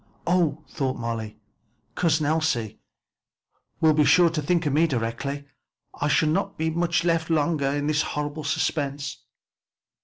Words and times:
"Oh!" 0.25 0.63
thought 0.67 0.97
Molly, 0.97 1.37
"Cousin 1.93 2.25
Elsie 2.25 2.79
will 3.79 3.93
be 3.93 4.03
sure 4.03 4.31
to 4.31 4.41
think 4.41 4.65
of 4.65 4.73
me 4.73 4.87
directly 4.87 5.35
and 5.37 5.45
I 5.93 6.07
shall 6.07 6.29
not 6.29 6.57
be 6.57 6.71
left 6.73 7.05
much 7.05 7.29
longer 7.29 7.67
in 7.67 7.85
this 7.85 8.01
horrible 8.01 8.43
suspense." 8.43 9.17